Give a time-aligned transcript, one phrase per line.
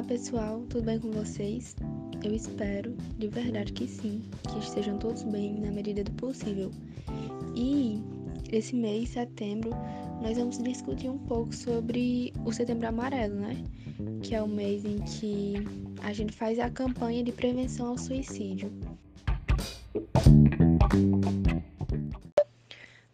[0.00, 1.76] Olá pessoal, tudo bem com vocês?
[2.24, 6.70] Eu espero, de verdade que sim, que estejam todos bem na medida do possível.
[7.54, 8.00] E
[8.50, 9.72] esse mês, setembro,
[10.22, 13.62] nós vamos discutir um pouco sobre o Setembro Amarelo, né?
[14.22, 15.56] Que é o mês em que
[16.02, 18.72] a gente faz a campanha de prevenção ao suicídio.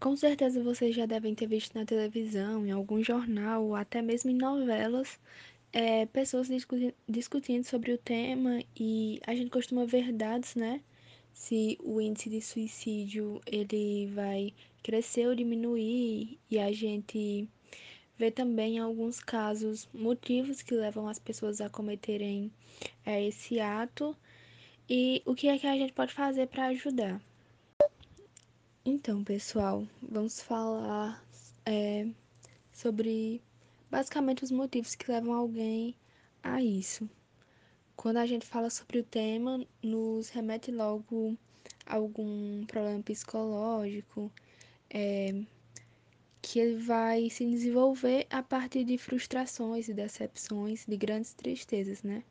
[0.00, 4.30] Com certeza vocês já devem ter visto na televisão, em algum jornal ou até mesmo
[4.32, 5.16] em novelas
[5.72, 10.82] é, pessoas discuti discutindo sobre o tema e a gente costuma ver dados, né?
[11.32, 17.48] Se o índice de suicídio ele vai crescer ou diminuir e a gente
[18.18, 22.52] vê também em alguns casos motivos que levam as pessoas a cometerem
[23.06, 24.16] é, esse ato
[24.88, 27.20] e o que é que a gente pode fazer para ajudar.
[28.84, 31.24] Então, pessoal, vamos falar
[31.64, 32.06] é,
[32.72, 33.40] sobre
[33.92, 35.94] basicamente os motivos que levam alguém
[36.42, 37.06] a isso.
[37.94, 41.36] Quando a gente fala sobre o tema, nos remete logo
[41.84, 44.32] a algum problema psicológico,
[44.88, 45.42] é,
[46.40, 52.24] que ele vai se desenvolver a partir de frustrações e decepções, de grandes tristezas, né?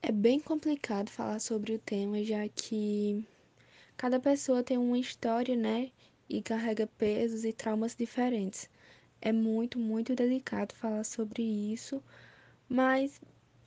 [0.00, 3.26] É bem complicado falar sobre o tema, já que
[3.96, 5.90] cada pessoa tem uma história, né?
[6.28, 8.70] E carrega pesos e traumas diferentes
[9.24, 12.02] é muito, muito delicado falar sobre isso,
[12.68, 13.20] mas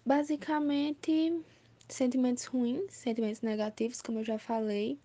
[0.05, 1.41] basicamente
[1.89, 4.99] sentimentos ruins, sentimentos negativos, como eu já falei,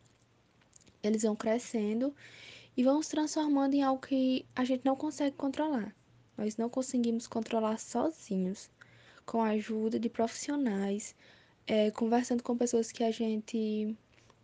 [1.02, 2.14] eles vão crescendo
[2.76, 5.94] e vão se transformando em algo que a gente não consegue controlar.
[6.36, 8.70] Nós não conseguimos controlar sozinhos,
[9.24, 11.14] com a ajuda de profissionais,
[11.66, 13.96] é, conversando com pessoas que a gente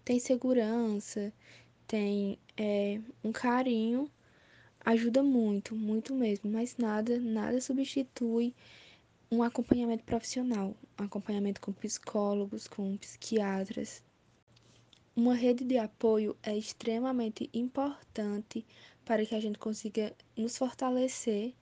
[0.04, 1.30] tem segurança,
[1.86, 4.10] tem é, um carinho
[4.84, 8.54] ajuda muito, muito mesmo, mas nada, nada substitui
[9.30, 14.02] um acompanhamento profissional, um acompanhamento com psicólogos, com psiquiatras.
[15.14, 18.64] Uma rede de apoio é extremamente importante
[19.04, 21.52] para que a gente consiga nos fortalecer,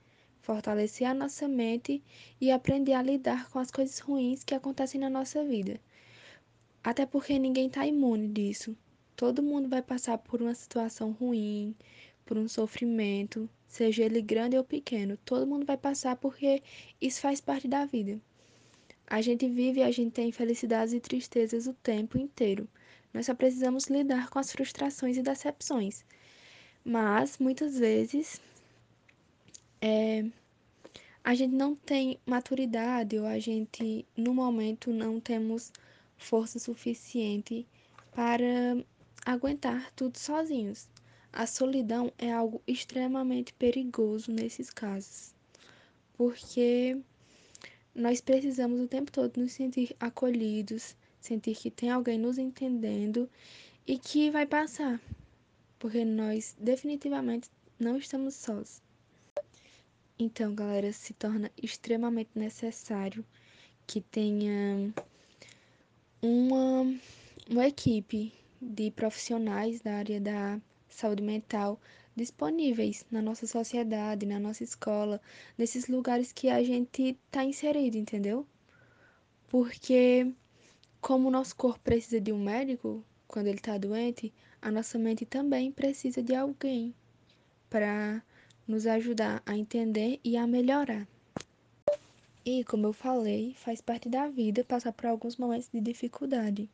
[0.41, 2.01] fortalecer a nossa mente
[2.39, 5.79] e aprender a lidar com as coisas ruins que acontecem na nossa vida.
[6.83, 8.77] Até porque ninguém está imune disso.
[9.15, 11.75] Todo mundo vai passar por uma situação ruim,
[12.27, 15.17] por um sofrimento, seja ele grande ou pequeno.
[15.25, 16.61] Todo mundo vai passar porque
[17.01, 18.19] isso faz parte da vida.
[19.07, 22.67] A gente vive e a gente tem felicidades e tristezas o tempo inteiro.
[23.13, 26.03] Nós só precisamos lidar com as frustrações e decepções.
[26.83, 28.41] Mas muitas vezes
[29.81, 30.25] é,
[31.23, 35.71] a gente não tem maturidade ou a gente no momento não temos
[36.17, 37.65] força suficiente
[38.13, 38.77] para
[39.25, 40.87] aguentar tudo sozinhos.
[41.31, 45.35] A solidão é algo extremamente perigoso nesses casos,
[46.13, 46.97] porque
[47.93, 53.29] nós precisamos o tempo todo nos sentir acolhidos, sentir que tem alguém nos entendendo
[53.85, 55.01] e que vai passar,
[55.77, 57.49] porque nós definitivamente
[57.79, 58.81] não estamos sós.
[60.19, 63.23] Então, galera, se torna extremamente necessário
[63.85, 64.91] que tenha
[66.21, 66.81] uma,
[67.49, 70.59] uma equipe de profissionais da área da
[70.89, 71.79] saúde mental
[72.15, 75.21] disponíveis na nossa sociedade, na nossa escola,
[75.57, 78.45] nesses lugares que a gente está inserido, entendeu?
[79.47, 80.33] Porque
[80.99, 85.25] como o nosso corpo precisa de um médico quando ele está doente, a nossa mente
[85.25, 86.93] também precisa de alguém
[87.69, 88.23] para
[88.67, 91.07] nos ajudar a entender e a melhorar.
[92.43, 96.69] E, como eu falei, faz parte da vida passar por alguns momentos de dificuldade.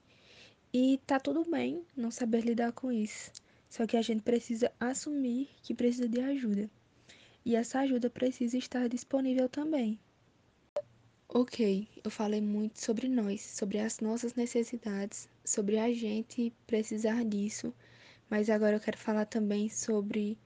[0.72, 3.32] E tá tudo bem não saber lidar com isso.
[3.74, 6.70] Só que a gente precisa assumir que precisa de ajuda.
[7.44, 10.00] E essa ajuda precisa estar disponível também.
[11.28, 17.74] Ok, eu falei muito sobre nós, sobre as nossas necessidades, sobre a gente precisar disso,
[18.30, 20.38] mas agora eu quero falar também sobre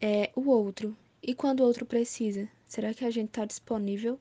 [0.00, 0.96] é, o outro.
[1.22, 2.48] E quando o outro precisa?
[2.66, 4.18] Será que a gente está disponível?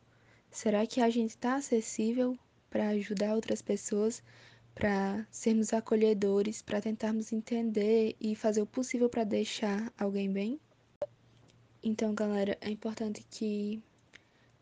[0.52, 2.38] Será que a gente está acessível
[2.70, 4.22] para ajudar outras pessoas?
[4.76, 10.60] Para sermos acolhedores, para tentarmos entender e fazer o possível para deixar alguém bem.
[11.82, 13.82] Então, galera, é importante que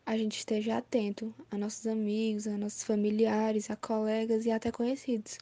[0.06, 5.38] a gente esteja atento a nossos amigos, a nossos familiares, a colegas e até conhecidos,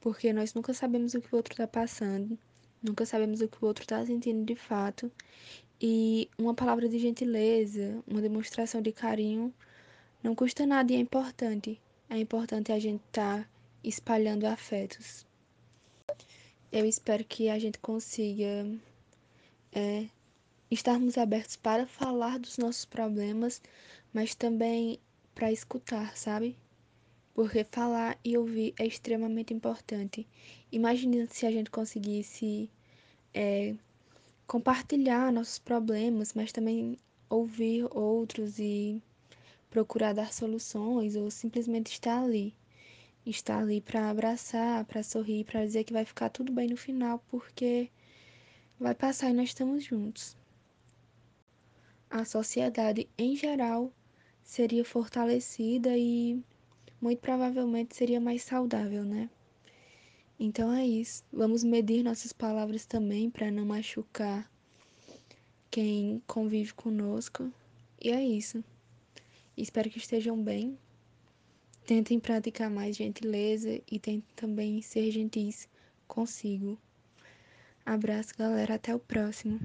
[0.00, 2.38] porque nós nunca sabemos o que o outro está passando,
[2.82, 5.10] nunca sabemos o que o outro está sentindo de fato,
[5.80, 9.52] e uma palavra de gentileza, uma demonstração de carinho
[10.22, 11.80] não custa nada e é importante.
[12.08, 13.48] É importante a gente estar tá
[13.84, 15.26] espalhando afetos.
[16.72, 18.66] Eu espero que a gente consiga
[19.72, 20.06] é,
[20.70, 23.62] estarmos abertos para falar dos nossos problemas,
[24.12, 24.98] mas também
[25.34, 26.56] para escutar, sabe?
[27.34, 30.26] Porque falar e ouvir é extremamente importante.
[30.72, 32.70] Imagina se a gente conseguisse
[33.32, 33.74] é,
[34.46, 36.98] compartilhar nossos problemas, mas também
[37.28, 39.02] ouvir outros e
[39.70, 42.54] procurar dar soluções ou simplesmente estar ali.
[43.26, 47.18] Estar ali para abraçar, para sorrir, para dizer que vai ficar tudo bem no final,
[47.30, 47.90] porque
[48.78, 50.36] vai passar e nós estamos juntos.
[52.10, 53.92] A sociedade em geral
[54.42, 56.42] seria fortalecida e
[57.00, 59.28] muito provavelmente seria mais saudável, né?
[60.38, 61.24] Então é isso.
[61.32, 64.50] Vamos medir nossas palavras também para não machucar
[65.70, 67.52] quem convive conosco.
[68.00, 68.62] E é isso.
[69.56, 70.78] Espero que estejam bem.
[71.86, 75.68] Tentem praticar mais gentileza e tentem também ser gentis
[76.06, 76.78] consigo.
[77.86, 78.74] Abraço, galera.
[78.74, 79.64] Até o próximo.